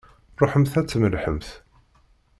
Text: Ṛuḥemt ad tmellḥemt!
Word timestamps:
Ṛuḥemt 0.41 0.73
ad 0.79 0.85
tmellḥemt! 0.87 1.47